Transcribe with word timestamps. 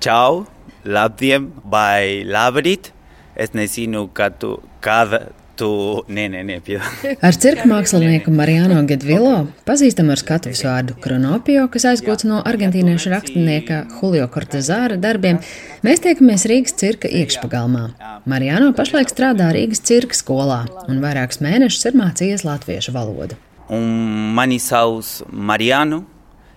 čau, 0.00 0.46
labdien 0.84 1.50
vai 1.64 2.24
labrīt. 2.26 2.92
Es 3.38 3.54
nezinu, 3.54 4.08
kā 4.14 4.32
tu, 4.34 4.56
kāda 4.82 5.28
tu, 5.58 5.68
nē, 6.10 6.26
nē, 6.32 6.42
nē, 6.46 6.56
Ar 7.26 7.36
cirka 7.38 7.66
mākslinieku 7.68 8.32
Mariano 8.34 8.78
Gedvilo, 8.88 9.48
pazīstamu 9.66 10.14
ar 10.14 10.20
skatuves 10.20 10.62
vārdu 10.66 10.96
Kronopio, 11.02 11.66
kas 11.72 11.86
aizgūts 11.92 12.26
no 12.28 12.40
argentīniešu 12.46 13.12
rakstnieka 13.12 13.80
Julio 13.98 14.28
Cortezāra 14.34 14.98
darbiem, 15.00 15.40
mēs 15.86 16.04
tiekamies 16.04 16.46
Rīgas 16.50 16.78
cirka 16.78 17.10
iekšpagalmā. 17.10 17.88
Mariano 18.30 18.70
pašlaik 18.78 19.10
strādā 19.10 19.50
Rīgas 19.54 19.82
cirka 19.82 20.18
skolā 20.18 20.64
un 20.86 21.02
vairākus 21.02 21.42
mēnešus 21.44 21.90
ir 21.90 21.98
mācījies 21.98 22.46
latviešu 22.46 22.94
valodu. 22.94 23.38
Un 23.74 24.32
mani 24.38 24.60
sauc 24.62 25.26
Mariano, 25.30 26.04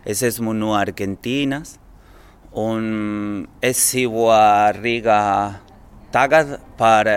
es 0.06 0.22
esmu 0.26 0.54
no 0.58 0.76
Argentīnas, 0.78 1.81
un 2.58 3.48
es 3.64 3.80
dzīvoju 3.80 4.80
Rīgā 4.82 5.20
tagad 6.12 6.58
par 6.78 7.08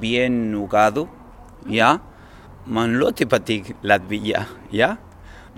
vienu 0.00 0.66
gadu, 0.70 1.06
jā, 1.70 1.92
man 2.66 2.96
ļoti 2.98 3.28
patīk 3.30 3.74
Latvija, 3.86 4.44
jā, 4.74 4.96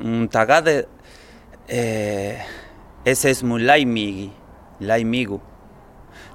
un 0.05 0.29
tagad 0.33 0.69
eh, 0.69 2.43
es 3.05 3.25
esmu 3.25 3.57
laimīgi, 3.63 4.29
laimīgu, 4.85 5.41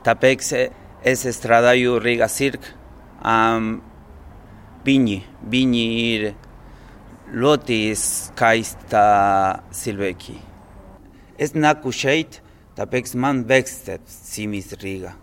tāpēc 0.06 0.50
es 1.06 1.28
strādāju 1.38 2.00
Riga 2.02 2.28
Cirque, 2.30 2.74
um, 3.22 3.78
viņi, 4.86 5.20
viņi 5.54 5.86
ir 6.08 6.28
ļoti 7.36 7.80
skaista 8.00 9.06
cilvēki. 9.74 10.38
Es 11.42 11.54
nāku 11.58 11.92
šeit, 11.92 12.40
tāpēc 12.78 13.16
man 13.20 13.44
vekstēts 13.50 14.20
Simis 14.32 14.74
Rīga. 14.82 15.16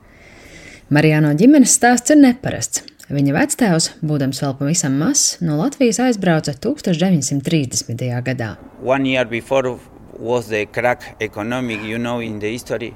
Marijāno 0.93 1.33
ģimenes 1.39 1.77
stāsts 1.79 2.13
ir 2.13 2.21
neparasts. 2.21 2.83
Viņa 3.13 3.33
vectēvs, 3.35 3.87
būdams 4.07 4.41
vēl 4.45 4.53
pavisam 4.57 4.95
mazs, 5.01 5.39
no 5.45 5.59
Latvijas 5.59 5.99
aizbrauca 6.01 6.55
1930. 6.55 8.05
gadā. 8.25 8.57
One 8.83 9.09
year 9.09 9.27
before 9.29 9.79
was 10.19 10.49
the 10.49 10.67
crack 10.67 11.17
economic, 11.21 11.83
you 11.85 11.99
know, 11.99 12.21
in 12.21 12.39
the 12.39 12.53
history. 12.53 12.95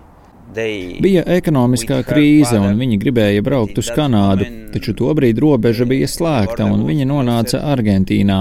Bija 0.55 1.25
ekonomiskā 1.27 1.99
krīze, 2.07 2.55
un 2.63 2.79
viņi 2.79 3.01
gribēja 3.03 3.43
braukt 3.45 3.81
uz 3.81 3.89
Kanādu, 3.91 4.47
taču 4.73 4.95
tobrīd 4.97 5.41
robeža 5.43 5.85
bija 5.91 6.07
slēgta, 6.07 6.69
un 6.71 6.85
viņi 6.87 7.09
nonāca 7.11 7.65
Argentīnā. 7.73 8.39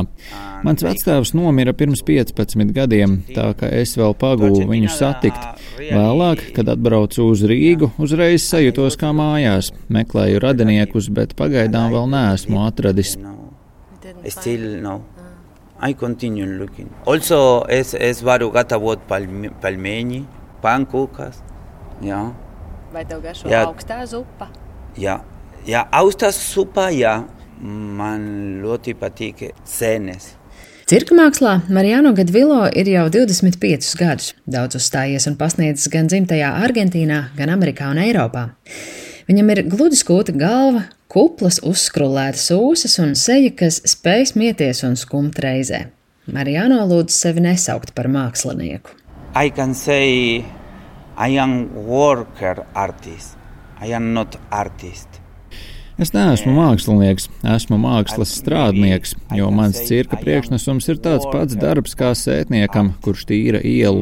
Mans 0.66 0.86
vectēvs 0.86 1.34
nomira 1.38 1.74
pirms 1.74 2.04
15 2.06 2.72
gadiem, 2.76 3.18
tā 3.34 3.52
ka 3.58 3.72
es 3.74 3.96
vēl 3.98 4.14
pagūvu 4.22 4.68
viņu 4.70 4.94
satikt. 4.94 5.65
Vēlāk, 5.76 6.42
kad 6.56 6.70
atbraucu 6.72 7.26
uz 7.32 7.44
Rīgu, 7.48 7.92
uzreiz 8.02 8.46
sajūtos 8.48 8.96
kā 9.00 9.12
mājās. 9.16 9.72
Meklēju 9.92 10.40
radiniekus, 10.44 11.10
bet 11.12 11.36
pagaidām 11.40 11.92
vēl 11.94 12.08
neesmu 12.12 12.62
atradis. 12.64 13.16
I 15.82 15.94
continue 15.94 16.46
looking. 16.46 16.90
Also, 17.06 17.66
es, 17.68 17.94
es 17.94 18.22
varu 18.24 18.48
gatavot 18.56 19.02
palmeņi, 19.10 20.22
pankūkas. 20.64 21.42
Jā. 22.06 22.22
Vai 22.94 23.04
tev 23.08 23.20
garšo 23.26 23.52
jā. 23.52 23.66
augstā 23.68 24.00
zupa? 24.08 24.48
Jā, 24.96 25.20
jā 25.68 25.84
augstā 25.92 26.32
zupa, 26.32 26.88
jā. 26.96 27.18
Man 27.60 28.24
ļoti 28.64 28.96
patīk 29.00 29.50
sēnes. 29.68 30.32
Cirka 30.86 31.16
mākslā 31.18 31.64
Marijāno 31.74 32.12
Gadvilo 32.14 32.68
ir 32.78 32.86
jau 32.92 33.08
25 33.10 33.96
gadus. 33.98 34.28
Daudz 34.46 34.78
uzstājies 34.78 35.26
un 35.26 35.34
pasniedzis 35.40 35.90
gan 35.90 36.06
dzimtajā 36.06 36.52
Argentīnā, 36.62 37.24
gan 37.34 37.50
Amerikā 37.50 37.88
un 37.90 37.98
Eiropā. 38.04 38.44
Viņam 39.26 39.50
ir 39.50 39.64
gludi 39.72 39.98
skūta 39.98 40.36
galva, 40.38 40.84
kuplas, 41.10 41.58
uzskrulētas 41.66 42.52
ūsas 42.54 43.00
un 43.02 43.18
seja, 43.18 43.50
kas 43.58 43.80
spēj 43.96 44.28
smieties 44.36 44.84
un 44.86 44.94
skumt 44.94 45.42
reizē. 45.42 45.88
Marijāno 46.30 46.84
lūdz 46.86 47.18
sevi 47.18 47.48
nesaukt 47.48 47.96
par 47.98 48.06
mākslinieku. 48.06 48.94
I 49.34 49.50
can 49.50 49.74
say 49.74 50.46
I 51.18 51.42
am 51.42 51.74
worker 51.90 52.62
artist. 52.76 53.34
I 53.82 53.90
am 53.98 54.14
not 54.14 54.38
artist. 54.54 55.25
Es 55.96 56.10
neesmu 56.12 56.52
mākslinieks, 56.58 57.30
esmu 57.56 57.78
mākslas 57.80 58.34
strādnieks, 58.36 59.14
jo 59.38 59.48
mans 59.56 59.78
cirka 59.88 60.18
priekšnesums 60.20 60.90
ir 60.92 60.98
tāds 61.00 61.24
pats 61.32 61.56
darbs 61.56 61.96
kā 61.96 62.10
sētniekam, 62.20 62.90
kurš 63.06 63.24
tīra 63.30 63.62
ielu. 63.64 64.02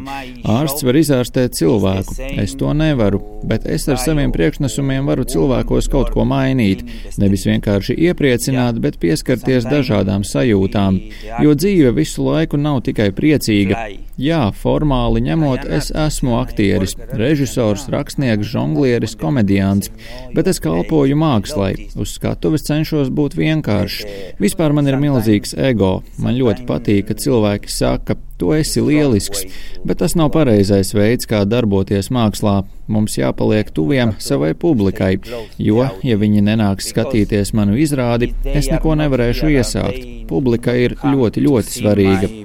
Ārsts 0.50 0.82
var 0.88 0.98
izārstēt 0.98 1.54
cilvēku, 1.60 2.16
es 2.42 2.56
to 2.58 2.74
nevaru, 2.74 3.22
bet 3.46 3.68
es 3.70 3.86
ar 3.94 4.02
saviem 4.02 4.34
priekšnesumiem 4.34 5.06
varu 5.12 5.28
cilvēkos 5.30 5.92
kaut 5.94 6.10
ko 6.16 6.26
mainīt. 6.26 6.82
Nevis 7.22 7.46
vienkārši 7.52 8.00
iepriecināt, 8.10 8.82
bet 8.82 8.98
pieskarties 9.04 9.70
dažādām 9.70 10.26
sajūtām, 10.26 10.98
jo 11.46 11.54
dzīve 11.54 11.94
visu 12.00 12.26
laiku 12.26 12.58
nav 12.58 12.82
tikai 12.90 13.12
priecīga. 13.14 13.86
Jā, 14.22 14.52
formāli 14.54 15.24
ņemot, 15.26 15.64
es 15.74 15.88
esmu 15.90 16.36
aktieris, 16.38 16.94
režisors, 17.18 17.88
rakstnieks, 17.90 18.46
žonglieris, 18.46 19.16
komediants, 19.18 19.90
bet 20.36 20.50
es 20.52 20.62
kalpoju 20.62 21.18
mākslai. 21.18 21.72
Uz 21.98 22.14
skatuves 22.20 22.68
cenšos 22.68 23.10
būt 23.10 23.34
vienkāršs. 23.40 24.06
Vispār 24.38 24.78
man 24.78 24.86
ir 24.86 25.00
milzīgs 25.02 25.56
ego. 25.58 26.04
Man 26.22 26.38
ļoti 26.38 26.68
patīk, 26.70 27.10
ka 27.10 27.18
cilvēki 27.18 27.74
saka, 27.74 28.20
tu 28.38 28.54
esi 28.54 28.86
lielisks, 28.86 29.48
bet 29.82 30.04
tas 30.04 30.14
nav 30.20 30.30
pareizais 30.38 30.94
veids, 30.94 31.26
kā 31.26 31.42
darboties 31.50 32.14
mākslā. 32.14 32.62
Mums 32.94 33.18
jāpaliek 33.18 33.70
tuviem 33.74 34.14
savai 34.22 34.54
publikai, 34.54 35.16
jo, 35.58 35.88
ja 36.06 36.18
viņi 36.22 36.44
nenāks 36.46 36.92
skatīties 36.94 37.56
manu 37.58 37.80
izrādi, 37.82 38.34
es 38.46 38.70
neko 38.70 38.94
nevarēšu 39.00 39.54
iesākt. 39.56 40.28
Publika 40.30 40.76
ir 40.78 41.00
ļoti, 41.02 41.48
ļoti 41.48 41.80
svarīga. 41.80 42.36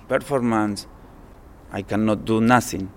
I 1.73 1.83
cannot 1.83 2.25
do 2.25 2.41
nothing. 2.41 2.89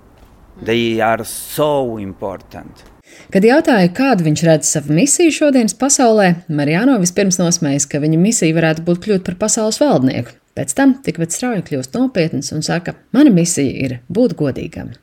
They 0.63 1.01
are 1.01 1.25
so 1.25 1.97
important. 1.97 2.83
Kad 3.31 3.43
jautāja, 3.43 3.89
kādu 3.95 4.25
viņš 4.27 4.43
redz 4.47 4.69
savu 4.71 4.95
misiju 4.95 5.33
šodienas 5.35 5.75
pasaulē, 5.79 6.29
Marijāno 6.51 6.97
vispirms 7.01 7.39
nosmējas, 7.41 7.87
ka 7.91 7.99
viņa 8.03 8.19
misija 8.19 8.55
varētu 8.55 8.85
būt 8.87 9.01
kļūt 9.05 9.25
par 9.27 9.37
pasaules 9.41 9.79
valdnieku. 9.81 10.35
Pēc 10.55 10.73
tam 10.75 10.97
tikpat 11.03 11.31
strauji 11.35 11.63
kļūst 11.67 11.95
nopietns 11.95 12.51
un 12.55 12.63
saka, 12.63 12.95
mana 13.15 13.31
misija 13.31 13.71
ir 13.85 13.99
būt 14.11 14.35
godīgam. 14.39 14.93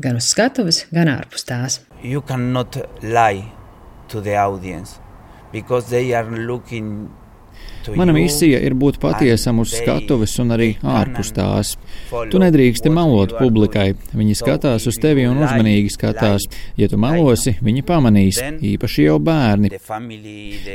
Gan 0.00 0.16
uz 0.18 0.30
skatuves, 0.32 0.84
gan 0.92 1.10
ārpus 1.12 1.44
tās. 1.48 1.80
You 2.02 2.24
cannot 2.24 2.76
lie 3.02 3.44
to 4.08 4.20
the 4.20 4.36
audience 4.40 4.98
because 5.52 5.88
they 5.88 6.14
are 6.14 6.28
looking 6.28 7.10
Mana 7.96 8.14
misija 8.16 8.60
ir 8.64 8.74
būt 8.78 8.98
patiesam 9.02 9.60
uz 9.62 9.74
skatuves 9.76 10.36
un 10.42 10.54
arī 10.56 10.70
ārpus 10.80 11.32
tās. 11.36 11.74
Tu 12.30 12.40
nedrīksti 12.40 12.92
melot 12.92 13.34
publikai. 13.38 13.92
Viņi 14.14 14.36
skatās 14.38 14.88
uz 14.90 14.98
tevi 15.02 15.26
un 15.28 15.42
uzmanīgi 15.44 15.92
skatās. 15.92 16.48
Ja 16.80 16.88
tu 16.90 17.00
melosi, 17.00 17.56
viņi 17.64 17.84
pamanīs, 17.86 18.40
īpaši 18.74 19.08
jau 19.08 19.18
bērni. 19.22 19.72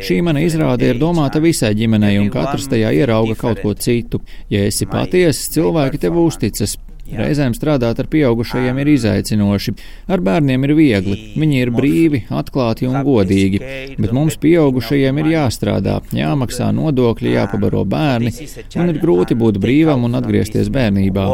Šī 0.05 0.19
mana 0.25 0.43
izrāde 0.45 0.91
ir 0.91 1.01
domāta 1.01 1.41
visai 1.43 1.73
ģimenei, 1.79 2.17
un 2.21 2.29
katrs 2.33 2.69
tajā 2.71 2.93
ierauga 2.99 3.37
kaut 3.39 3.63
ko 3.63 3.73
citu. 3.73 4.21
Ja 4.51 4.65
esi 4.67 4.89
patiesa, 4.89 5.49
cilvēki 5.55 6.05
tev 6.05 6.21
uzticas. 6.21 6.77
Reizēm 7.17 7.55
strādāt 7.57 7.99
ar 8.01 8.09
pieaugušajiem 8.11 8.81
ir 8.83 8.91
izaicinoši. 8.93 9.73
Ar 10.11 10.23
bērniem 10.25 10.67
ir 10.67 10.73
viegli. 10.77 11.17
Viņi 11.39 11.61
ir 11.63 11.71
brīvi, 11.73 12.23
atklāti 12.29 12.89
un 12.89 12.99
godīgi. 13.05 13.61
Bet 13.97 14.13
mums, 14.15 14.37
pieaugušajiem, 14.41 15.21
ir 15.23 15.31
jāstrādā, 15.33 15.99
jāmaksā 16.15 16.69
nodokļi, 16.75 17.33
jāpabaro 17.37 17.85
bērni. 17.89 18.33
Man 18.75 18.93
ir 18.93 19.01
grūti 19.01 19.37
būt 19.39 19.61
brīvam 19.61 20.05
un 20.07 20.19
atgriezties 20.19 20.69
bērnībā. 20.73 21.25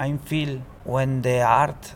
I 0.00 0.16
feel 0.24 0.62
when 0.84 1.22
the 1.22 1.42
art 1.42 1.92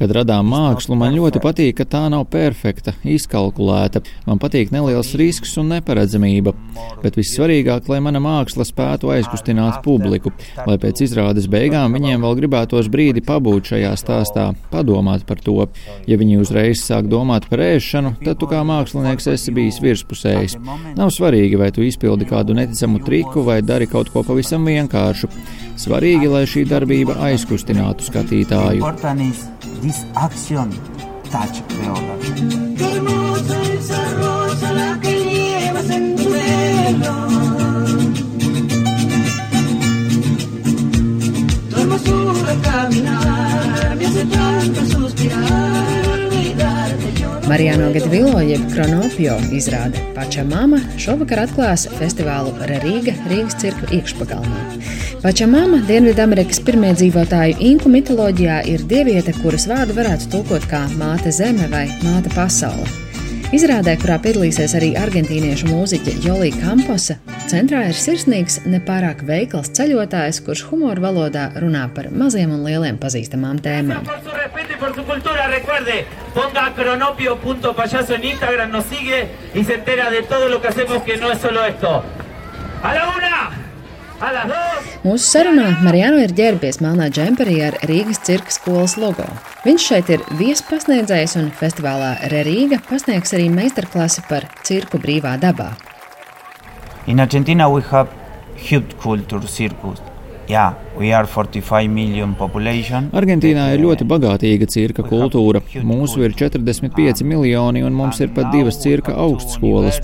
Kad 0.00 0.12
radām 0.16 0.48
mākslu, 0.48 0.96
man 0.98 1.14
ļoti 1.14 1.40
patīk, 1.42 1.76
ka 1.78 1.86
tā 1.88 2.02
nav 2.12 2.24
perfekta, 2.32 2.94
izkalkulēta. 3.04 4.02
Man 4.26 4.40
patīk 4.42 4.72
neliels 4.74 5.12
risks 5.18 5.54
un 5.60 5.68
neparedzamība. 5.74 6.54
Bet 7.02 7.18
vissvarīgāk, 7.20 7.90
lai 7.92 8.00
mana 8.04 8.22
māksla 8.22 8.66
spētu 8.66 9.12
aizkustināt 9.14 9.82
publiku, 9.84 10.32
lai 10.66 10.78
pēc 10.82 11.04
izrādes 11.06 11.48
beigām 11.52 11.96
viņiem 11.96 12.24
vēl 12.24 12.38
gribētos 12.40 12.88
brīdi 12.92 13.24
pabūt 13.26 13.72
šajā 13.74 13.92
stāstā, 14.00 14.48
padomāt 14.72 15.26
par 15.28 15.42
to. 15.44 15.68
Ja 16.08 16.18
viņi 16.18 16.40
uzreiz 16.42 16.82
sāk 16.82 17.10
domāt 17.12 17.48
par 17.50 17.62
ēšanu, 17.64 18.16
tad 18.24 18.40
tu 18.40 18.48
kā 18.50 18.62
mākslinieks 18.66 19.28
esi 19.34 19.54
bijis 19.54 19.82
virspusējs. 19.84 20.56
Nav 20.96 21.12
svarīgi, 21.14 21.60
vai 21.60 21.70
tu 21.74 21.84
izpildi 21.86 22.28
kādu 22.30 22.56
neticamu 22.56 23.02
triku 23.04 23.44
vai 23.46 23.60
dari 23.62 23.90
kaut 23.90 24.12
ko 24.14 24.24
pavisam 24.26 24.64
vienkāršu. 24.66 25.30
Svarīgi, 25.80 26.28
lai 26.30 26.44
šī 26.48 26.64
darbība 26.68 27.16
aizkustinātu 27.28 28.04
skatītāju. 28.06 28.82
Marijāno 47.52 47.90
Gatvilo 47.92 48.40
jeb 48.40 48.62
Kronopio 48.72 49.34
izrāde 49.52 50.00
Pača 50.16 50.40
Mama 50.48 50.78
šovakar 50.96 51.42
atklās 51.42 51.84
festivālu 51.98 52.54
Rīga 52.70 53.12
Rīgas 53.28 53.58
cirkva 53.60 53.90
iekšpagalmā. 53.98 54.62
Pača 55.22 55.46
Mama 55.46 55.78
Dienvidamerikas 55.86 56.58
pirmie 56.66 56.88
dzīvotāju 56.98 57.60
inku 57.62 57.86
mitoloģijā 57.92 58.56
ir 58.66 58.80
dieviete, 58.90 59.30
kuras 59.36 59.68
vārdu 59.70 59.94
varētu 59.94 60.26
tulkot 60.32 60.66
kā 60.66 60.80
māte 60.98 61.30
zeme 61.30 61.68
vai 61.70 61.84
māte 62.02 62.32
pasaule. 62.34 62.88
Izrādē, 63.54 63.94
kurā 64.02 64.16
piedalīsies 64.24 64.74
arī 64.74 64.88
argentīniešu 64.98 65.70
mūziķe 65.70 66.16
Jolija 66.26 66.58
Kamposa, 66.64 67.20
centrā 67.46 67.84
ir 67.92 67.94
sirsnīgs, 67.94 68.64
nepārāk 68.66 69.22
veikls 69.28 69.70
ceļotājs, 69.78 70.42
kurš 70.42 70.64
humoru 70.72 71.06
valodā 71.06 71.52
runā 71.54 71.86
par 71.94 72.10
maziem 72.10 72.50
un 72.58 72.66
lieliem 72.66 72.98
pazīstamām 72.98 73.62
tēmām. 73.62 74.02
¡A 82.82 82.94
la 82.94 83.04
una! 83.14 83.71
Mūsu 85.02 85.24
sarunā 85.24 85.64
Marijāno 85.82 86.20
ir 86.22 86.30
ģērbies 86.38 86.78
melnā 86.84 87.08
džemperī 87.10 87.56
ar 87.66 87.76
Rīgas 87.90 88.20
cirka 88.22 88.54
skolas 88.54 88.94
logo. 89.00 89.26
Viņš 89.64 89.86
šeit 89.88 90.12
ir 90.14 90.22
viespasniedzējs 90.38 91.34
un 91.40 91.50
festivālā 91.58 92.12
Rīga 92.30 92.78
pasniegs 92.86 93.34
arī 93.34 93.48
meistarklasi 93.50 94.22
par 94.28 94.46
cirku 94.62 95.02
brīvā 95.02 95.34
dabā. 95.42 95.72
In 97.10 97.18
Argentina 97.18 97.68
we 97.68 97.82
have 97.90 98.14
huge 98.54 98.94
culture 99.02 99.42
circus. 99.42 100.11
Yeah, 100.52 100.74
Argentīnā 103.16 103.70
ir 103.72 103.80
ļoti 103.80 104.04
bagātīga 104.04 104.66
cirka 104.68 105.04
kultūra. 105.06 105.62
Mūsu 105.88 106.20
ir 106.26 106.34
45 106.36 107.22
miljoni 107.24 107.80
un 107.86 107.96
mums 107.96 108.20
ir 108.20 108.34
pat 108.36 108.50
divas 108.52 108.76
cirka 108.82 109.14
augstskolas. 109.16 109.98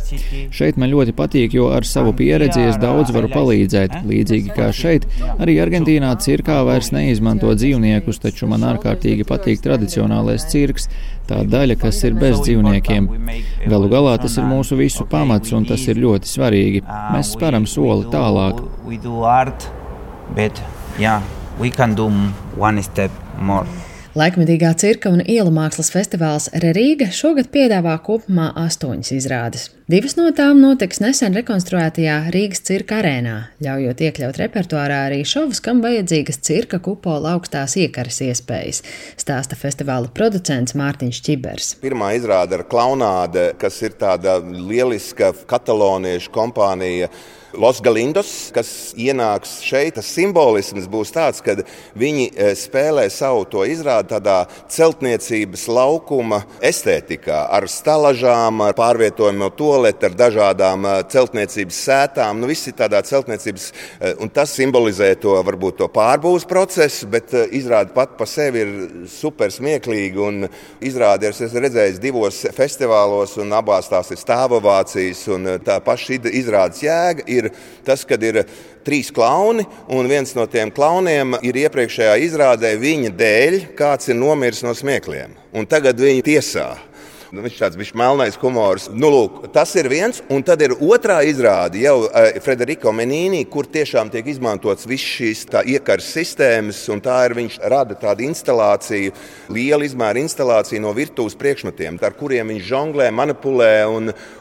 Šeit 0.54 0.80
man 0.80 0.88
ļoti 0.94 1.12
patīk, 1.18 1.52
jo 1.58 1.68
ar 1.76 1.84
savu 1.84 2.14
pieredzi 2.16 2.64
es 2.70 2.80
daudz 2.80 3.12
varu 3.12 3.28
palīdzēt. 3.34 3.98
Līdzīgi 4.08 4.56
kā 4.56 4.70
šeit, 4.72 5.04
arī 5.36 5.58
Argentīnā 5.60 6.14
cirkā 6.24 6.62
vairs 6.66 6.88
neizmanto 6.96 7.52
dzīvniekus, 7.52 8.22
taču 8.24 8.48
man 8.48 8.64
ārkārtīgi 8.72 9.28
patīk 9.28 9.60
tradicionālais 9.64 10.48
cirks, 10.48 10.88
tā 11.28 11.42
daļa, 11.44 11.76
kas 11.84 12.00
ir 12.08 12.16
bez 12.16 12.40
dzīvniekiem. 12.40 13.10
Galu 13.68 13.92
galā 13.92 14.16
tas 14.22 14.40
ir 14.40 14.48
mūsu 14.48 14.80
visu 14.80 15.04
pamats 15.10 15.52
un 15.52 15.68
tas 15.68 15.84
ir 15.92 16.00
ļoti 16.00 16.32
svarīgi. 16.32 16.86
Mēs 17.12 17.34
sparam 17.36 17.68
soli 17.68 18.08
tālāk 18.08 18.64
bet 20.34 20.62
yeah, 20.98 21.22
we 21.58 21.70
can 21.70 21.94
do 21.94 22.10
one 22.56 22.82
step 22.82 23.10
more. 23.38 23.66
Laikmetīgā 24.19 24.72
cirka 24.75 25.12
un 25.14 25.20
ielu 25.20 25.50
mākslas 25.54 25.92
festivāls 25.94 26.48
Rīga 26.50 27.06
šogad 27.14 27.52
piedāvā 27.54 27.92
kopumā 28.02 28.48
astoņas 28.64 29.12
izrādes. 29.14 29.69
Divas 29.86 30.16
no 30.19 30.25
tām 30.34 30.58
notiks 30.58 30.98
nesen 31.04 31.36
rekonstruētajā 31.38 32.16
Rīgas 32.34 32.64
cirka 32.66 32.98
arēnā, 32.98 33.36
ļaujot 33.62 34.02
iekļaut 34.08 34.40
repertuārā 34.40 34.98
arī 35.06 35.20
šovus, 35.28 35.62
kam 35.62 35.84
vajadzīgas 35.84 36.40
cirka 36.48 36.80
kupola 36.82 37.36
augstās 37.36 37.76
iekaras 37.78 38.19
iespējas, 38.26 38.82
stāsta 39.20 39.60
festivāla 39.60 40.10
producents 40.10 40.75
Mārtiņš 40.75 41.25
Čibers. 41.28 41.72
Pirmā 41.84 42.14
izrāde 42.19 42.58
ir 42.58 42.66
klaunāde, 42.69 43.52
kas 43.60 43.78
ir 43.86 43.94
tāda 44.02 44.40
lieliska 44.42 45.30
kataloniešu 45.46 46.34
kompānija 46.34 47.12
Los 47.56 47.78
Galindos, 47.80 48.50
kas 48.52 48.92
ienāks 48.92 49.62
šeit, 49.64 49.94
tas 49.96 50.08
simbolisms 50.12 50.84
būs 50.90 51.08
tāds, 51.14 51.40
ka 51.40 51.54
viņi 51.96 52.26
e, 52.28 52.48
spēlē 52.58 53.06
savu 53.08 53.46
to 53.48 53.62
izrādi 53.64 54.10
tādā 54.12 54.42
celtniecības 54.68 55.64
laukuma 55.72 56.42
estētikā, 56.60 57.38
ar 57.56 57.64
stalažām, 57.72 58.60
ar 58.66 58.76
pārvietojumu 58.76 59.48
toaletu, 59.56 60.10
ar 60.10 60.16
dažādām 60.18 60.84
e, 60.84 60.92
celtniecības 61.14 61.78
sētām. 61.88 62.42
Nu, 62.42 62.50
viss 62.52 62.68
ir 62.68 62.76
tādā 62.76 63.00
celtniecības, 63.08 63.70
e, 63.96 64.12
un 64.20 64.28
tas 64.28 64.52
simbolizē 64.52 65.14
to 65.22 65.38
varbūt 65.48 65.80
to 65.80 65.88
pārbūves 65.94 66.44
procesu, 66.50 67.08
bet 67.08 67.32
izrāde 67.32 67.96
pat 67.96 68.12
pa 68.20 68.28
sevi 68.28 68.64
ir 68.66 68.74
super 69.08 69.48
smieklīga. 69.54 70.50
Izrādi 70.84 71.30
es 71.30 71.40
esmu 71.48 71.64
redzējis 71.64 72.04
divos 72.04 72.44
festivālos, 72.52 73.38
un 73.40 73.56
abās 73.56 73.88
tās 73.88 74.12
ir 74.12 74.20
stāvovācijas, 74.20 75.24
un 75.32 75.54
tā 75.64 75.80
paša 75.84 76.20
izrādes 76.28 76.84
jēga 76.84 77.24
ir 77.40 77.50
tas, 77.87 78.05
kad 78.08 78.23
ir 78.25 78.43
trīs 78.87 79.12
klauni, 79.14 79.67
un 79.93 80.11
viens 80.11 80.35
no 80.37 80.46
tiem 80.50 80.73
klauniem 80.75 81.38
ir 81.44 81.61
iepriekšējā 81.64 82.19
izrādē 82.26 82.75
viņa 82.81 83.14
dēļ, 83.19 83.58
kāds 83.79 84.11
ir 84.11 84.19
nomiris 84.20 84.64
no 84.67 84.75
smiekliem. 84.76 85.37
Un 85.52 85.69
tagad 85.69 86.00
viņi 86.00 86.25
tiesā. 86.32 86.69
Nu, 87.28 87.42
viņš 87.44 87.58
tāds 87.60 87.76
bija 87.76 87.96
melnais 87.98 88.38
humors. 88.40 88.86
Nu, 88.88 89.10
lūk, 89.12 89.42
tas 89.52 89.75
ir 89.76 89.90
viens, 89.92 90.22
un 90.32 90.40
tad 90.46 90.62
ir 90.64 90.72
otrā 90.80 91.19
izrāde 91.28 91.82
jau 91.82 92.06
uh, 92.06 92.38
Frederico 92.40 92.92
Menīni, 92.96 93.42
kur 93.52 93.69
tiešām 93.69 94.08
tiek 94.12 94.30
izmantots 94.32 94.88
viss 94.88 95.04
šīs 95.19 95.44
iekaras 95.75 96.08
sistēmas, 96.16 96.80
un 96.88 97.02
tā 97.04 97.19
ir 97.28 97.36
viņš 97.36 97.58
rada 97.69 97.98
tādu 98.00 98.25
instalāciju, 98.25 99.12
lielu 99.52 99.84
izmēru 99.84 100.22
instalāciju 100.25 100.80
no 100.86 100.94
virtuves 100.96 101.36
priekšmetiem, 101.36 102.00
ar 102.00 102.16
kuriem 102.16 102.54
viņš 102.54 102.64
žonglē, 102.70 103.10
manipulē. 103.12 103.75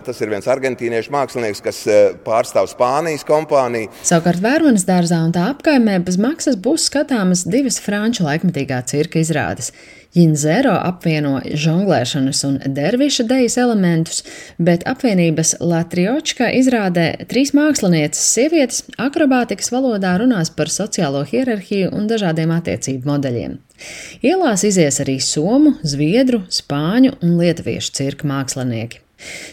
Tas 0.08 0.24
ir 0.24 0.32
viens 0.32 0.48
argentīniešu 0.48 1.12
mākslinieks, 1.12 1.64
kas 1.68 1.84
uh, 1.92 2.16
pārstāv 2.24 2.72
Spānijas 2.72 3.28
kompāniju. 3.28 3.92
Savukārt 4.08 4.40
Vērmanas 4.44 4.88
dārzā 4.88 5.20
un 5.28 5.36
tā 5.36 5.50
apkaimē 5.52 6.00
bez 6.08 6.16
maksas 6.22 6.56
būs 6.56 6.88
skatāmas 6.88 7.44
divas 7.44 7.82
franču 7.84 8.24
laikmetīgā 8.30 8.80
cirka 8.88 9.20
izrādes. 9.20 9.74
Jinzero 10.16 10.74
apvieno 10.80 11.40
žonglēšanas 11.46 12.44
un 12.48 12.58
derviša 12.78 13.26
dejas 13.28 13.58
elementus, 13.62 14.24
bet 14.58 14.86
apvienības 14.90 15.58
Latriočka 15.60 16.50
izrādē 16.58 17.08
trīs 17.32 17.54
mākslinieces 17.58 18.30
sievietes 18.36 18.84
akrobātikas 19.02 19.72
valodā 19.74 20.16
runās 20.22 20.54
par 20.54 20.72
sociālo 20.74 21.26
hierarhiju 21.28 21.92
un 21.96 22.08
dažādiem 22.12 22.54
attiecību 22.56 23.12
modeļiem. 23.12 23.58
Ielās 24.26 24.64
izies 24.68 25.02
arī 25.04 25.20
somu, 25.22 25.76
zviedru, 25.84 26.44
spāņu 26.50 27.20
un 27.22 27.36
lietuviešu 27.42 27.94
cirka 28.00 28.30
mākslinieki. 28.30 29.07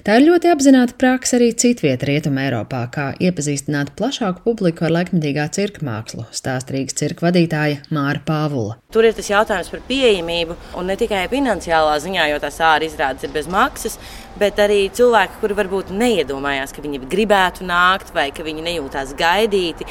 Tā 0.04 0.18
ir 0.18 0.26
ļoti 0.26 0.50
apzināta 0.52 0.96
praksa 1.00 1.38
arī 1.38 1.48
citvietā 1.56 2.08
Rietumē 2.10 2.48
Eiropā, 2.48 2.82
kā 2.92 3.06
iepazīstināt 3.24 3.94
plašāku 3.96 4.44
publiku 4.44 4.84
ar 4.84 4.92
laikmetīgā 4.98 5.46
cirka 5.56 5.84
mākslu, 5.86 6.26
stāsta 6.36 6.76
Rīgas 6.76 6.98
cirka 6.98 7.26
vadītāja 7.28 7.80
Māra 7.94 8.20
Pāvula. 8.26 8.76
Tur 8.92 9.08
ir 9.08 9.16
tas 9.16 9.30
jautājums 9.32 9.72
par 9.72 9.80
pieejamību, 9.88 10.58
un 10.78 10.92
ne 10.92 10.98
tikai 11.00 11.24
finansiālā 11.32 11.96
ziņā, 12.04 12.28
jo 12.34 12.42
tās 12.44 12.60
ārā 12.60 12.84
izrādes 12.90 13.24
ir 13.24 13.32
bez 13.32 13.48
maksas, 13.50 13.96
bet 14.38 14.60
arī 14.60 14.84
cilvēki, 14.94 15.40
kuri 15.40 15.56
varbūt 15.56 15.92
neiedomājās, 15.96 16.74
ka 16.74 16.84
viņi 16.84 17.00
gribētu 17.08 17.64
nākt, 17.64 18.12
vai 18.14 18.28
ka 18.36 18.44
viņi 18.44 18.68
nejūtās 18.68 19.16
gaidīti 19.16 19.88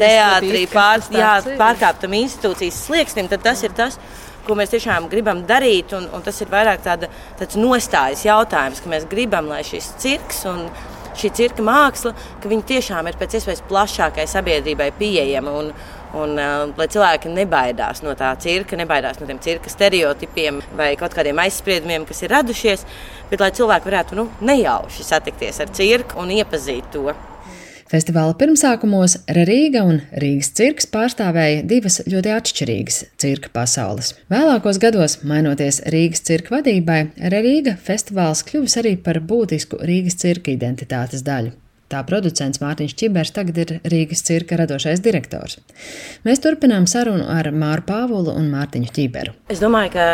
teātrī, 0.00 0.64
pār, 0.72 1.04
jā, 1.12 1.36
pārkāptam 1.60 2.16
institūcijas 2.24 2.84
slieksnim, 2.88 3.28
tad 3.28 3.44
tas 3.44 3.64
ir 3.66 3.76
tas, 3.76 3.98
kas 3.98 4.23
ko 4.46 4.56
mēs 4.58 4.72
tiešām 4.74 5.08
gribam 5.12 5.44
darīt. 5.48 5.94
Un, 5.96 6.08
un 6.14 6.24
tas 6.24 6.40
ir 6.42 6.50
vairāk 6.52 6.84
tāda, 6.84 7.10
tāds 7.40 7.58
nostājas 7.60 8.24
jautājums, 8.26 8.82
ka 8.82 8.92
mēs 8.92 9.08
gribam, 9.10 9.50
lai 9.52 9.62
šis 9.66 9.94
cirks 10.02 10.44
un 10.50 10.66
šī 11.14 11.30
cirka 11.38 11.64
māksla, 11.64 12.14
ka 12.42 12.50
viņi 12.50 12.66
tiešām 12.74 13.06
ir 13.06 13.18
pēc 13.20 13.38
iespējas 13.38 13.66
plašākai 13.70 14.26
sabiedrībai 14.30 14.92
pieejama. 15.00 15.60
Un, 15.60 15.76
Un, 16.14 16.36
uh, 16.38 16.68
lai 16.78 16.84
cilvēki 16.94 17.26
nebaidās 17.26 18.04
no 18.06 18.12
tā 18.14 18.28
cirka, 18.38 18.76
nebaidās 18.78 19.18
no 19.18 19.26
tiem 19.26 19.40
cirka 19.42 19.66
stereotipiem 19.72 20.60
vai 20.78 20.92
kaut 20.94 21.10
kādiem 21.16 21.40
aizspriedumiem, 21.42 22.04
kas 22.06 22.22
ir 22.22 22.30
radušies, 22.30 22.84
bet 23.32 23.42
lai 23.42 23.50
cilvēki 23.58 23.90
varētu 23.90 24.20
nu, 24.20 24.28
nejauši 24.46 25.08
satikties 25.10 25.58
ar 25.64 25.74
cirku 25.74 26.22
un 26.22 26.30
iepazīt 26.36 26.86
to. 26.94 27.10
Festivāla 27.94 28.34
pirmsākumos 28.34 29.12
Rīga 29.36 29.84
un 29.86 30.00
Rīgas 30.18 30.48
cirks 30.58 30.88
pārstāvēja 30.90 31.60
divas 31.70 32.00
ļoti 32.10 32.32
atšķirīgas 32.34 32.96
cirka 33.22 33.52
pasaules. 33.54 34.16
Vēlākos 34.34 34.80
gados, 34.82 35.20
mainoties 35.22 35.78
Rīgas 35.94 36.26
cirka 36.26 36.56
vadībai, 36.56 37.04
Rīga 37.30 37.76
festivāls 37.78 38.42
kļuvis 38.48 38.80
arī 38.82 38.96
par 38.98 39.22
būtisku 39.22 39.78
Rīgas 39.86 40.18
cirka 40.24 40.50
identitātes 40.50 41.22
daļu. 41.22 41.54
Tā 41.92 42.00
producents 42.08 42.62
Mārtiņš 42.62 42.94
Čibers 42.96 43.30
tagad 43.36 43.58
ir 43.60 43.70
Rīgas 43.92 44.22
cirka 44.24 44.56
radošais 44.56 45.02
direktors. 45.04 45.58
Mēs 46.24 46.40
turpinām 46.40 46.86
sarunu 46.88 47.26
ar 47.28 47.50
Māru 47.52 47.84
Pāvulu 47.84 48.32
un 48.32 48.46
Mārtiņu 48.52 48.88
Čiberu. 48.96 49.34
Es 49.52 49.60
domāju, 49.60 49.92
ka 49.92 50.06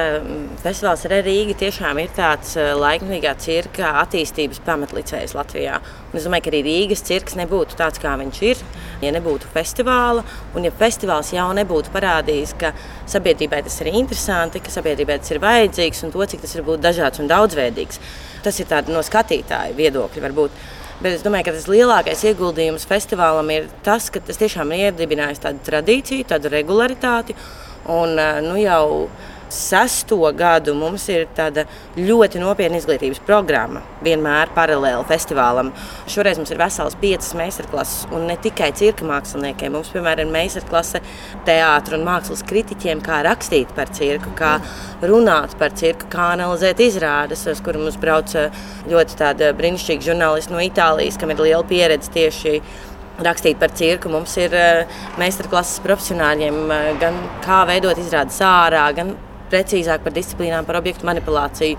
festivāls 0.64 1.04
ar 1.06 1.14
Rīgu 1.22 1.54
tiešām 1.60 2.00
ir 2.02 2.10
tāds 2.16 2.56
eh, 2.58 2.72
laikmatīgā 2.74 3.36
cirka 3.38 3.92
attīstības 4.02 4.58
pamatlicējs 4.66 5.36
Latvijā. 5.38 5.78
Un 6.10 6.18
es 6.18 6.26
domāju, 6.26 6.48
ka 6.48 6.52
arī 6.52 6.64
Rīgas 6.66 7.04
cirks 7.06 7.38
nebūtu 7.38 7.78
tāds, 7.78 8.02
kā 8.02 8.16
viņš 8.18 8.42
ir, 8.50 8.64
ja 9.04 9.14
nebūtu 9.14 9.52
festivāla. 9.54 10.26
Un 10.58 10.66
ja 10.66 10.74
festivāls 10.74 11.30
jau 11.36 11.46
nebūtu 11.54 11.94
parādījis, 11.94 12.56
ka 12.58 12.74
sabiedrībai 13.14 13.62
tas 13.68 13.78
ir 13.84 13.92
interesanti, 13.94 14.58
ka 14.58 14.74
sabiedrībai 14.74 15.20
tas 15.22 15.30
ir 15.30 15.42
vajadzīgs 15.46 16.02
un 16.02 16.18
to, 16.18 16.26
cik 16.34 16.42
tas 16.42 16.58
ir 16.58 16.66
būt 16.66 16.82
dažāds 16.82 17.22
un 17.22 17.30
daudzveidīgs. 17.30 18.02
Tas 18.42 18.58
ir 18.58 18.70
no 18.90 19.06
skatītāja 19.06 19.76
viedokļa 19.78 20.26
varbūt. 20.26 20.60
Bet 21.00 21.14
es 21.16 21.22
domāju, 21.24 21.46
ka 21.48 21.56
tas 21.56 21.68
lielākais 21.70 22.22
ieguldījums 22.28 22.84
festivālam 22.88 23.48
ir 23.54 23.70
tas, 23.86 24.10
ka 24.12 24.20
tas 24.20 24.36
tiešām 24.36 24.74
ir 24.76 24.90
iedibinājis 24.90 25.40
tādu 25.40 25.62
tradīciju, 25.64 26.26
tādu 26.28 26.50
regularitāti. 26.52 27.36
Un, 27.88 28.18
nu, 28.44 28.58
jau 28.60 29.08
sesto 29.54 30.18
gadu 30.36 30.74
mums 30.78 31.06
ir 31.12 31.26
tāda 31.36 31.66
ļoti 31.98 32.40
nopietna 32.42 32.80
izglītības 32.80 33.20
programma, 33.26 33.82
vienmēr 34.04 34.52
paralēli 34.56 35.06
festivālam. 35.08 35.72
Šoreiz 36.10 36.40
mums 36.40 36.52
ir 36.54 36.60
vesels 36.60 36.96
piecas 37.00 37.32
meistarklases, 37.38 38.08
un 38.14 38.26
ne 38.30 38.36
tikai 38.40 38.70
cirka 38.78 39.06
māksliniekiem. 39.08 39.74
Mums, 39.76 39.92
piemēram, 39.94 40.28
ir 40.28 40.34
meistarklase 40.34 41.02
teātris 41.48 41.98
un 41.98 42.06
mākslas 42.06 42.44
kritiķiem, 42.46 43.02
kā 43.04 43.22
rakstīt 43.26 43.72
par 43.76 43.90
cirku, 43.96 44.34
kā 44.38 44.56
runāt 45.06 45.56
par 45.60 45.74
cirku, 45.76 46.08
kā 46.12 46.30
analizēt 46.36 46.82
izrādes, 46.84 47.46
uz 47.50 47.62
kurām 47.64 47.86
mums 47.86 47.98
brauca 48.00 48.48
ļoti 48.90 49.18
brīnišķīgi 49.58 50.10
žurnālisti 50.10 50.54
no 50.54 50.62
Itālijas, 50.64 51.18
kam 51.20 51.32
ir 51.32 51.42
liela 51.42 51.64
pieredze 51.66 52.12
tieši 52.14 52.60
rakstīt 53.24 53.58
par 53.60 53.72
cirku. 53.76 54.10
Mums 54.12 54.36
ir 54.40 54.54
uh, 54.56 55.00
meistarklases 55.20 55.82
profesionāļiem, 55.84 56.60
uh, 56.66 56.92
gan 57.00 57.18
kā 57.44 57.62
veidot 57.68 57.98
izrādes 58.00 58.40
ārā, 58.44 58.86
gan 58.96 59.14
precīzāk 59.50 60.04
par 60.06 60.14
disciplīnām, 60.16 60.66
par 60.68 60.80
objektu 60.80 61.08
manipulāciju. 61.08 61.78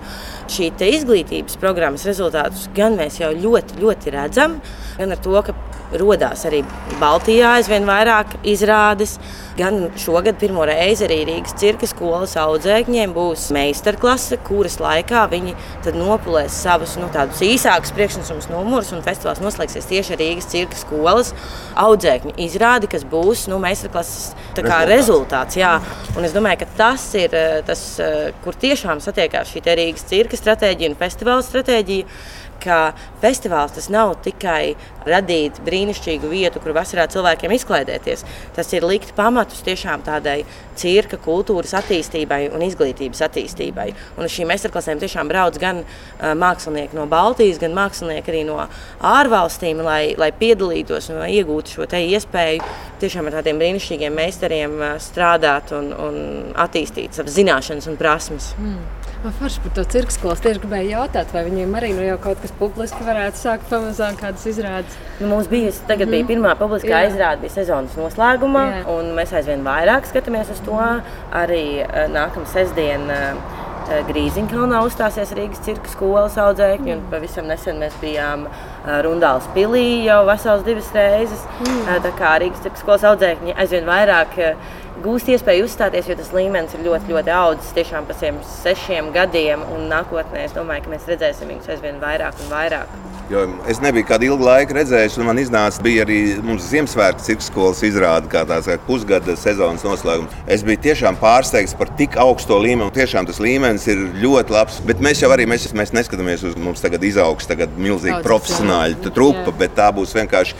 Šī 0.52 0.70
izglītības 0.92 1.58
programmas 1.62 2.06
rezultātus 2.08 2.68
gan 2.76 2.98
mēs 2.98 3.20
jau 3.22 3.32
ļoti, 3.34 3.80
ļoti 3.82 4.14
redzam, 4.14 4.58
gan 4.98 5.14
ar 5.14 5.22
to, 5.24 5.36
ka 5.46 5.56
radās 6.00 6.46
arī 6.48 6.62
Baltijā 7.00 7.56
aizvien 7.58 7.86
vairāk 7.88 8.38
izrādes. 8.48 9.18
Gan 9.52 9.90
šogad 10.00 10.38
pirmo 10.40 10.64
reizi 10.64 11.04
arī 11.04 11.18
Rīgas 11.28 11.52
cirka 11.60 11.84
skolas 11.84 12.32
audzēkņiem 12.40 13.12
būs 13.12 13.50
meistarklase, 13.52 14.38
kuras 14.46 14.78
laikā 14.80 15.26
viņi 15.28 15.52
nopulēs 15.92 16.56
savus 16.64 16.94
nu, 16.96 17.10
īsākus 17.12 17.92
priekšnesumus 17.92 18.48
numurus. 18.48 18.94
Festivāls 19.04 19.42
noslēgsies 19.44 19.90
tieši 19.90 20.14
ar 20.16 20.22
Rīgas 20.22 20.48
cirka 20.48 20.80
skolas 20.80 21.34
audzēkņu 21.76 22.32
izrādi, 22.46 22.88
kas 22.92 23.04
būs 23.04 23.44
nu, 23.52 23.60
meistarklases 23.60 24.32
kā, 24.56 24.82
rezultāts. 24.88 25.60
Jā. 25.60 25.74
Un 26.16 26.24
es 26.24 26.32
domāju, 26.32 26.62
ka 26.62 26.70
tas 26.78 27.04
ir 27.20 27.36
eh, 27.36 27.60
tas, 27.66 27.82
eh, 28.00 28.30
kur 28.44 28.56
tiešām 28.56 29.04
satiekās 29.04 29.52
šī 29.52 29.64
Rīgas 29.68 30.08
cirka 30.08 30.40
stratēģija 30.40 30.92
un 30.92 30.98
festivāla 31.00 31.44
stratēģija 31.44 32.08
ka 32.62 32.80
festivāls 33.22 33.74
tas 33.76 33.88
nav 33.92 34.14
tikai 34.24 34.74
radīt 35.06 35.58
brīnišķīgu 35.66 36.30
vietu, 36.30 36.62
kur 36.62 36.74
vasarā 36.76 37.08
cilvēkiem 37.10 37.54
izklaidēties. 37.56 38.24
Tas 38.56 38.70
ir 38.76 38.86
likt 38.86 39.14
pamatus 39.18 39.64
tiešām 39.66 40.04
tādai 40.06 40.42
cirka 40.78 41.18
kultūras 41.20 41.74
attīstībai 41.82 42.46
un 42.54 42.64
izglītības 42.64 43.24
attīstībai. 43.26 43.88
Un 44.16 44.28
uz 44.28 44.34
šīm 44.34 44.50
meistarklasēm 44.52 45.02
tiešām 45.02 45.30
brauc 45.30 45.58
gan 45.62 45.82
mākslinieki 46.20 46.96
no 46.98 47.06
Baltijas, 47.10 47.60
gan 47.62 47.76
mākslinieki 47.76 48.32
arī 48.32 48.44
no 48.48 48.60
ārvalstīm, 49.12 49.82
lai, 49.84 50.14
lai 50.18 50.30
piedalītos 50.38 51.10
un 51.12 51.22
iegūtu 51.26 51.76
šo 51.76 51.90
iespēju 51.92 52.72
tiešām 53.02 53.28
ar 53.28 53.40
tādiem 53.40 53.60
brīnišķīgiem 53.60 54.16
meistariem 54.16 54.78
strādāt 55.02 55.74
un, 55.76 55.92
un 55.92 56.18
attīstīt 56.58 57.18
savas 57.18 57.36
zināšanas 57.36 57.90
un 57.90 57.98
prasmes. 58.00 58.52
Mm. 58.58 59.01
Man 59.22 59.34
forši 59.38 59.60
par 59.62 59.70
to 59.76 59.82
cirka 59.86 60.10
skolas 60.10 60.40
tieši 60.42 60.58
gribēju 60.64 60.88
jautāt, 60.96 61.28
vai 61.30 61.44
viņiem 61.46 61.76
arī 61.78 61.92
nu 61.94 62.02
jau 62.02 62.16
kaut 62.24 62.40
kas 62.42 62.50
publiski 62.58 63.04
varētu 63.06 63.38
sākt 63.38 63.68
pamazām 63.70 64.16
kādas 64.18 64.48
izrādes. 64.50 64.96
Nu, 65.20 65.28
mums 65.30 65.46
bija, 65.46 65.70
tagad 65.86 66.08
mm. 66.08 66.14
bija 66.16 66.24
mhm. 66.24 66.30
pirmā 66.32 66.54
publiskā 66.58 67.04
Jā. 67.04 67.12
izrāde, 67.12 67.44
bija 67.44 67.54
sezonas 67.54 67.94
noslēgumā, 67.94 68.64
Jā. 68.72 68.82
un 68.90 69.12
mēs 69.14 69.30
aizvien 69.38 69.62
vairāk 69.62 70.10
skatāmies 70.10 70.50
uz 70.50 70.58
to. 70.66 70.80
Arī 71.38 71.62
uh, 71.84 72.08
nākamā 72.10 72.50
sestdiena 72.50 73.20
Grīziņkalnā 74.08 74.82
uzstāsies 74.86 75.32
Rīgas 75.36 75.62
cirka 75.66 75.90
skolas 75.90 76.36
audzēkņi, 76.40 76.94
un 76.96 77.02
pavisam 77.12 77.48
nesen 77.50 77.80
mēs 77.82 77.96
bijām 78.02 78.46
uh, 78.46 79.00
Rundāls 79.06 79.48
pilī 79.56 80.04
jau 80.06 80.22
vesels 80.28 80.64
divas 80.66 80.90
reizes. 80.96 81.42
Mm. 81.62 81.82
Uh, 81.86 81.98
tā 82.04 82.14
kā 82.18 82.36
Rīgas 82.42 82.62
cirka 82.64 82.82
skolas 82.82 83.06
audzēkņi 83.12 83.56
aizvien 83.58 83.88
vairāk 83.88 84.38
gūst 85.02 85.30
iespēju 85.32 85.66
uzstāties, 85.66 86.10
jo 86.10 86.18
tas 86.18 86.34
līmenis 86.36 86.76
ir 86.76 86.84
ļoti, 86.86 87.10
ļoti 87.12 87.34
audzis 87.34 87.72
tiešām 87.78 88.06
pa 88.08 88.18
šiem 88.18 88.42
sešiem 88.62 89.10
gadiem. 89.16 89.64
Un 89.74 89.88
nākotnē 89.92 90.46
es 90.46 90.54
domāju, 90.56 90.86
ka 90.86 90.94
mēs 90.96 91.08
redzēsim 91.10 91.50
viņus 91.52 91.74
aizvien 91.76 92.00
vairāk 92.02 92.38
un 92.44 92.52
vairāk. 92.52 93.11
Jo 93.32 93.46
es 93.70 93.78
nebiju 93.80 94.04
kādu 94.04 94.26
ilgu 94.26 94.44
laiku 94.44 94.74
redzējis, 94.76 95.14
un 95.16 95.24
man 95.24 95.38
iznāca 95.40 95.80
arī 96.02 96.18
mums 96.44 96.66
Ziemassvētku 96.68 97.24
cirka 97.24 97.46
skolas 97.46 97.80
izrāde, 97.86 98.28
kā 98.28 98.42
tāds 98.44 98.68
kā 98.68 98.76
pusgada 98.84 99.32
sezonas 99.40 99.86
noslēgums. 99.86 100.34
Es 100.44 100.60
biju 100.66 100.82
tiešām 100.84 101.16
pārsteigts 101.16 101.72
par 101.78 101.88
tik 101.96 102.18
augsto 102.20 102.58
līmeni. 102.60 102.92
Tiešām 102.92 103.30
tas 103.30 103.40
līmenis 103.40 103.88
ir 103.88 104.04
ļoti 104.20 104.52
labs. 104.52 104.82
Bet 104.84 105.00
mēs 105.00 105.24
jau 105.24 105.32
arī 105.32 105.46
mēs, 105.48 105.64
mēs 105.72 105.94
neskatāmies 105.96 106.44
uz 106.50 106.58
mums 106.60 106.84
tagad 106.84 107.08
izaugs 107.08 107.48
tagad 107.48 107.72
milzīgi 107.80 108.20
profesionāļu 108.26 109.14
trupa, 109.16 109.56
bet 109.64 109.78
tā 109.80 109.88
būs 109.96 110.12
vienkārši 110.18 110.58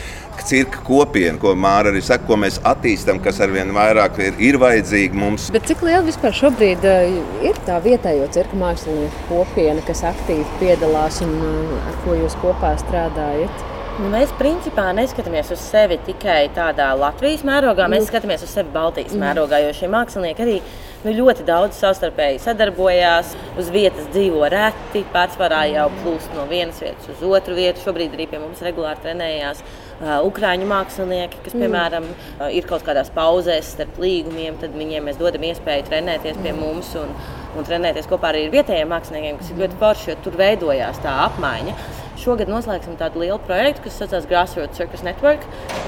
cirka 0.49 0.81
kopiena, 0.87 1.39
ko 1.43 1.53
Māra 1.59 1.93
arī 1.93 2.01
saka, 2.05 2.27
ko 2.29 2.39
mēs 2.41 2.59
attīstām, 2.69 3.21
kas 3.25 3.41
arvien 3.45 3.73
vairāk 3.77 4.19
ir, 4.25 4.39
ir 4.43 4.59
vajadzīga 4.63 5.19
mums. 5.19 5.51
Bet 5.55 5.69
cik 5.71 5.85
liela 5.87 6.05
vispār 6.07 6.35
šobrīd 6.39 6.87
uh, 6.89 7.19
ir 7.45 7.61
tā 7.67 7.77
vietējo 7.85 8.31
cirka 8.35 8.59
mākslinieku 8.61 9.29
kopiena, 9.29 9.85
kas 9.87 10.05
aktīvi 10.13 10.47
piedalās 10.63 11.21
un 11.27 11.37
uh, 11.37 11.77
ar 11.91 12.01
ko 12.07 12.17
jūs 12.19 12.39
kopā 12.43 12.75
strādājat? 12.81 13.69
Nu, 14.01 14.09
mēs 14.09 14.31
principā 14.39 14.87
neskatāmies 14.97 15.51
uz 15.53 15.61
sevi 15.61 15.99
tikai 16.07 16.47
tādā 16.57 16.87
Latvijas 16.97 17.43
mērogā, 17.45 17.85
mēs 17.93 18.07
mm. 18.07 18.09
skatāmies 18.09 18.45
uz 18.47 18.55
sevi 18.55 18.73
Baltijas 18.73 19.13
mm. 19.13 19.21
mērogā, 19.21 19.59
jo 19.67 19.75
šie 19.77 19.91
mākslinieki 19.93 20.45
arī 20.47 20.55
nu, 21.03 21.13
ļoti 21.19 21.45
daudz 21.45 21.77
savstarpēji 21.77 22.41
sadarbojās, 22.41 23.35
uz 23.61 23.69
vietas 23.75 24.09
dzīvo 24.15 24.49
reti, 24.53 25.05
pārsvarā 25.13 25.67
jau 25.75 25.91
plūst 25.99 26.33
no 26.39 26.47
vienas 26.49 26.81
vietas 26.81 27.11
uz 27.13 27.21
otru 27.29 27.59
vietu. 27.59 27.85
Šobrīd 27.85 28.17
arī 28.17 28.31
pie 28.31 28.41
mums 28.41 28.65
regulāri 28.65 29.05
trenējās 29.05 29.61
ukrāņu 30.03 30.67
mākslinieki, 30.71 31.41
kas, 31.45 31.55
mm. 31.55 31.65
piemēram, 31.65 32.09
uh, 32.11 32.49
ir 32.51 32.67
kaut 32.69 32.85
kādās 32.87 33.13
pauzēs 33.15 33.73
starp 33.77 34.01
līgumiem, 34.03 34.59
tad 34.63 34.75
viņiem 34.77 35.09
mēs 35.09 35.21
dodam 35.21 35.47
iespēju 35.47 35.87
trenēties 35.89 36.41
pie 36.43 36.53
mm. 36.53 36.61
mums 36.61 36.93
un, 36.99 37.13
un 37.57 37.69
trenēties 37.69 38.11
kopā 38.11 38.33
arī 38.33 38.47
ar 38.49 38.57
vietējiem 38.57 38.91
māksliniekiem, 38.93 39.41
kas 39.41 39.53
ir 39.53 39.61
ļoti 39.63 39.79
forši, 39.83 40.09
jo 40.11 40.17
tur 40.25 40.39
veidojās 40.41 41.03
tā 41.05 41.15
apmaiņa. 41.29 41.77
Šogad 42.23 42.51
noslēgsim 42.53 42.99
tādu 43.01 43.23
lielu 43.23 43.39
projektu, 43.47 43.87
kas 43.87 43.97
saucas 43.99 44.27
Grassroots 44.31 44.79
Circus 44.79 45.03
Network, 45.03 45.43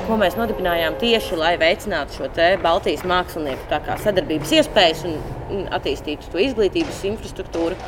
ko 0.09 0.17
mēs 0.19 0.35
nodibinājām 0.39 0.97
tieši, 0.99 1.37
lai 1.39 1.53
veicinātu 1.61 2.17
šo 2.17 2.31
Baltijas 2.65 3.05
mākslinieku 3.07 3.69
sadarbības 4.03 4.55
iespējas 4.59 5.05
un 5.07 5.69
attīstītu 5.77 6.33
to 6.33 6.43
izglītības 6.43 7.05
infrastruktūru. 7.13 7.79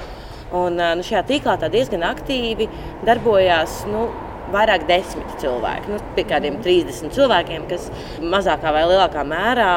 Un, 0.55 0.79
nu, 0.79 1.03
šajā 1.03 1.25
tīklā 1.27 1.57
diezgan 1.73 2.05
aktīvi 2.07 2.69
darbojās 3.09 3.81
nu, 3.91 4.07
vairāk 4.53 4.87
desmit 4.89 5.33
cilvēki. 5.43 5.91
Nu, 5.93 6.01
pie 6.17 6.25
kādiem 6.29 6.59
30 6.65 7.15
cilvēkiem, 7.17 7.67
kas 7.71 7.89
mazākā 8.23 8.73
vai 8.75 8.85
lielākā 8.89 9.25
mērā 9.27 9.73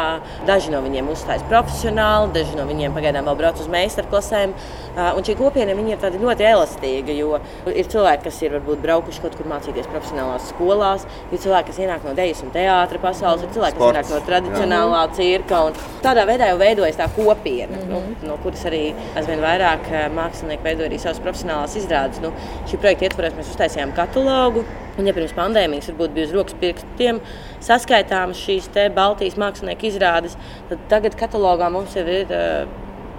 daži 0.47 0.73
no 0.73 0.81
viņiem 0.85 1.09
uzstājas 1.13 1.45
profesionāli, 1.49 2.33
daži 2.35 2.57
no 2.59 2.67
viņiem 2.69 2.95
pagaidām 2.95 3.29
vēl 3.29 3.39
brauc 3.39 3.61
uz 3.61 3.71
meistarklasēm. 3.71 4.53
Un 4.99 5.23
šī 5.23 5.35
kopiena 5.39 5.71
ir 5.71 6.15
ļoti 6.19 6.45
elastīga, 6.49 7.13
jo 7.15 7.37
ir 7.71 7.87
cilvēki, 7.91 8.25
kas 8.25 8.41
ir 8.43 8.55
varbūt 8.57 8.81
braukuši 8.83 9.21
kaut 9.23 9.37
kur 9.37 9.47
mācīties 9.47 9.87
profesionālās 9.91 10.49
skolās, 10.51 11.05
ir 11.31 11.39
cilvēki, 11.39 11.69
kas 11.71 11.79
ienāk 11.85 12.07
no 12.07 12.15
dejas 12.17 12.41
un 12.43 12.51
teātras 12.55 13.03
pasaules, 13.03 13.45
ir 13.45 13.53
cilvēki, 13.55 13.77
kas 13.79 13.93
ienāk 13.93 14.11
no 14.11 14.19
tradicionālā 14.27 15.03
cirka. 15.15 15.61
Tādā 16.03 16.25
veidā 16.27 16.49
jau 16.51 16.59
veidojas 16.59 16.99
tā 16.99 17.07
kopiena, 17.15 17.77
mm 17.77 17.85
-hmm. 17.91 18.17
nu, 18.23 18.27
no 18.27 18.37
kuras 18.43 18.65
arī 18.65 18.93
aizvien 19.15 19.41
vairāk 19.43 19.87
mākslinieki 20.15 20.63
veido 20.63 20.83
arī 20.87 20.99
savas 20.99 21.19
profesionālās 21.19 21.77
izrādes. 21.79 22.21
Nu, 22.21 22.33
šī 22.67 22.77
projekta 22.77 23.05
ietvaros 23.05 23.33
mēs 23.37 23.51
uztaisījām 23.53 23.93
katalogu. 23.95 24.65
Un, 24.99 25.07
ja 25.07 25.15
pirms 25.15 25.31
pandēmijas 25.31 25.91
varbūt 25.93 26.15
bija 26.15 26.27
uz 26.27 26.35
rokas 26.35 26.55
pirkstiem 26.59 27.21
saskaitāmas 27.63 28.39
šīs 28.43 28.67
Baltijas 28.95 29.37
mākslinieku 29.39 29.87
izrādes, 29.87 30.35
tad 30.67 30.81
tagad 30.91 31.15
katalogā 31.19 31.69
mums 31.71 31.95
jau 31.95 32.03
ir 32.03 32.33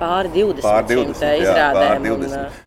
pāri 0.00 0.32
20, 0.34 0.66
pār 0.66 0.84
20 0.90 1.40
izrādēm. 1.44 1.46
Jā, 1.46 1.70
pār 1.78 2.04
20. 2.04 2.36
Un, 2.40 2.66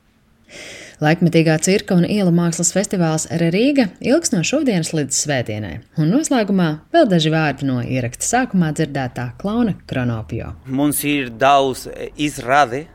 Laikmetīgā 1.04 1.58
cirka 1.60 1.98
un 1.98 2.06
ielu 2.08 2.32
mākslas 2.32 2.70
festivāls 2.72 3.26
Rīga 3.42 3.90
ilgs 4.06 4.32
no 4.32 4.40
šodienas 4.46 4.94
līdz 4.96 5.18
svētdienai, 5.26 5.74
un 6.00 6.14
noslēgumā 6.14 6.68
vēl 6.96 7.10
daži 7.12 7.34
vārdi 7.34 7.68
no 7.68 7.82
ieraksta 7.84 8.30
sākumā 8.30 8.70
dzirdētā 8.78 9.26
klauna 9.42 9.74
Kronopio. 9.90 10.54
Mums 10.64 11.02
ir 11.10 11.34
daudz 11.42 11.90
izrādi, 12.16 12.86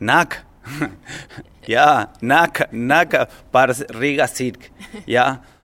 nāk, 0.00 0.38
jā, 1.68 1.88
nāk, 2.22 2.64
nāk 2.72 3.16
par 3.54 3.74
Rīgas 3.96 4.36
cirku, 4.38 4.70
jā, 5.06 5.26